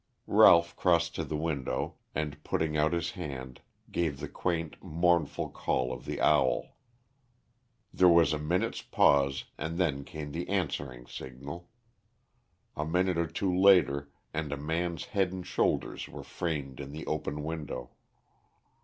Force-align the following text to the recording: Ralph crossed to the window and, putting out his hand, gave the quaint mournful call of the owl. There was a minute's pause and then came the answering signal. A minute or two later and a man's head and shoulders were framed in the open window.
Ralph 0.25 0.75
crossed 0.75 1.13
to 1.13 1.23
the 1.23 1.37
window 1.37 1.97
and, 2.15 2.43
putting 2.43 2.75
out 2.75 2.91
his 2.91 3.11
hand, 3.11 3.61
gave 3.91 4.19
the 4.19 4.27
quaint 4.27 4.81
mournful 4.83 5.49
call 5.49 5.93
of 5.93 6.05
the 6.05 6.19
owl. 6.19 6.75
There 7.93 8.09
was 8.09 8.33
a 8.33 8.39
minute's 8.39 8.81
pause 8.81 9.43
and 9.59 9.77
then 9.77 10.03
came 10.03 10.31
the 10.31 10.49
answering 10.49 11.05
signal. 11.05 11.69
A 12.75 12.83
minute 12.83 13.19
or 13.19 13.27
two 13.27 13.55
later 13.55 14.09
and 14.33 14.51
a 14.51 14.57
man's 14.57 15.05
head 15.05 15.31
and 15.31 15.45
shoulders 15.45 16.07
were 16.09 16.23
framed 16.23 16.79
in 16.79 16.93
the 16.93 17.05
open 17.05 17.43
window. 17.43 17.91